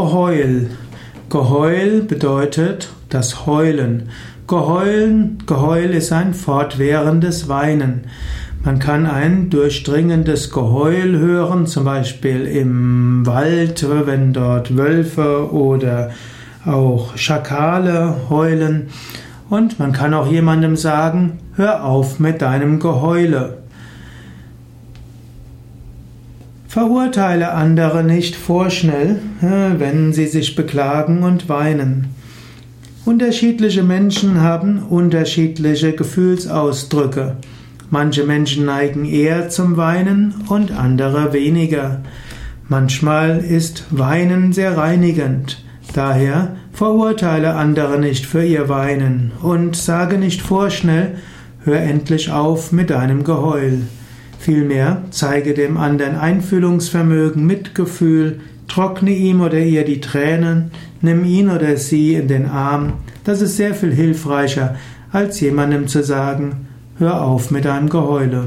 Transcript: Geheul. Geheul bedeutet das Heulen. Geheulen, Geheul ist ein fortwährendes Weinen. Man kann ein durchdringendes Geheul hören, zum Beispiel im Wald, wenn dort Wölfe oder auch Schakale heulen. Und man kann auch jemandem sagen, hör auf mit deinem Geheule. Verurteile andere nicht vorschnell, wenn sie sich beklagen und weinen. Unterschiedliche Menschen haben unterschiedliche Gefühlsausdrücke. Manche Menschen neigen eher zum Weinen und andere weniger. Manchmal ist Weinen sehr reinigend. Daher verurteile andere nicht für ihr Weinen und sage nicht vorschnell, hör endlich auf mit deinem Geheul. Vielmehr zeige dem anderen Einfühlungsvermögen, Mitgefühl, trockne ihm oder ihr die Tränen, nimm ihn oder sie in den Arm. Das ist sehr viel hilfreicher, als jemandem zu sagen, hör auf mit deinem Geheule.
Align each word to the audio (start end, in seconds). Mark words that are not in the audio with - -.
Geheul. 0.00 0.70
Geheul 1.28 2.00
bedeutet 2.00 2.88
das 3.10 3.44
Heulen. 3.44 4.08
Geheulen, 4.46 5.36
Geheul 5.44 5.90
ist 5.90 6.10
ein 6.10 6.32
fortwährendes 6.32 7.50
Weinen. 7.50 8.06
Man 8.64 8.78
kann 8.78 9.04
ein 9.04 9.50
durchdringendes 9.50 10.52
Geheul 10.52 11.18
hören, 11.18 11.66
zum 11.66 11.84
Beispiel 11.84 12.46
im 12.46 13.26
Wald, 13.26 13.86
wenn 14.06 14.32
dort 14.32 14.74
Wölfe 14.74 15.52
oder 15.52 16.12
auch 16.64 17.14
Schakale 17.18 18.16
heulen. 18.30 18.88
Und 19.50 19.78
man 19.78 19.92
kann 19.92 20.14
auch 20.14 20.32
jemandem 20.32 20.76
sagen, 20.76 21.40
hör 21.56 21.84
auf 21.84 22.18
mit 22.18 22.40
deinem 22.40 22.80
Geheule. 22.80 23.58
Verurteile 26.70 27.50
andere 27.50 28.04
nicht 28.04 28.36
vorschnell, 28.36 29.16
wenn 29.40 30.12
sie 30.12 30.28
sich 30.28 30.54
beklagen 30.54 31.24
und 31.24 31.48
weinen. 31.48 32.14
Unterschiedliche 33.04 33.82
Menschen 33.82 34.40
haben 34.40 34.78
unterschiedliche 34.78 35.94
Gefühlsausdrücke. 35.94 37.38
Manche 37.90 38.22
Menschen 38.22 38.66
neigen 38.66 39.04
eher 39.04 39.48
zum 39.48 39.76
Weinen 39.78 40.32
und 40.48 40.70
andere 40.70 41.32
weniger. 41.32 42.02
Manchmal 42.68 43.38
ist 43.38 43.86
Weinen 43.90 44.52
sehr 44.52 44.76
reinigend. 44.76 45.64
Daher 45.92 46.54
verurteile 46.72 47.54
andere 47.56 47.98
nicht 47.98 48.26
für 48.26 48.44
ihr 48.44 48.68
Weinen 48.68 49.32
und 49.42 49.74
sage 49.74 50.18
nicht 50.18 50.40
vorschnell, 50.40 51.16
hör 51.64 51.80
endlich 51.80 52.30
auf 52.30 52.70
mit 52.70 52.90
deinem 52.90 53.24
Geheul. 53.24 53.80
Vielmehr 54.40 55.02
zeige 55.10 55.52
dem 55.52 55.76
anderen 55.76 56.16
Einfühlungsvermögen, 56.16 57.44
Mitgefühl, 57.44 58.40
trockne 58.68 59.10
ihm 59.10 59.42
oder 59.42 59.58
ihr 59.58 59.84
die 59.84 60.00
Tränen, 60.00 60.70
nimm 61.02 61.26
ihn 61.26 61.50
oder 61.50 61.76
sie 61.76 62.14
in 62.14 62.26
den 62.26 62.46
Arm. 62.46 62.94
Das 63.24 63.42
ist 63.42 63.58
sehr 63.58 63.74
viel 63.74 63.92
hilfreicher, 63.92 64.76
als 65.12 65.40
jemandem 65.40 65.88
zu 65.88 66.02
sagen, 66.02 66.68
hör 66.96 67.22
auf 67.22 67.50
mit 67.50 67.66
deinem 67.66 67.90
Geheule. 67.90 68.46